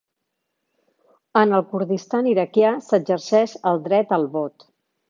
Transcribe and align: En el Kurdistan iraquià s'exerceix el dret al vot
En 1.43 1.53
el 1.59 1.65
Kurdistan 1.75 2.31
iraquià 2.33 2.75
s'exerceix 2.89 3.57
el 3.75 3.89
dret 3.91 4.21
al 4.21 4.31
vot 4.39 4.73